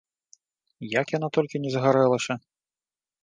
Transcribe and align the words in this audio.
Як 0.99 1.13
яна 1.17 1.27
толькі 1.37 1.61
не 1.65 1.69
загарэлася? 1.75 2.33